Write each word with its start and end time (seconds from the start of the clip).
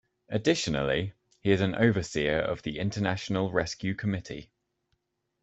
Additionally, 0.29 1.13
he 1.41 1.51
is 1.51 1.61
an 1.61 1.75
overseer 1.75 2.39
of 2.39 2.63
the 2.63 2.79
International 2.79 3.51
Rescue 3.51 3.93
Committee. 3.93 4.49